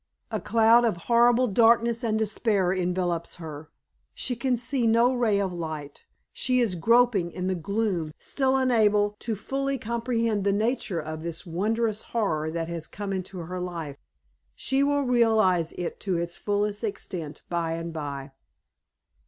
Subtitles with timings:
[0.31, 3.69] A cloud of horrible darkness and despair envelopes her;
[4.15, 9.15] she can see no ray of light; she is groping in the gloom, still unable
[9.19, 13.95] to fully comprehend the nature of this wondrous horror that has come into her life.
[14.55, 18.31] She will realize it to its full extent by and by.